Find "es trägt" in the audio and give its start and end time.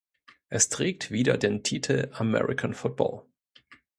0.49-1.11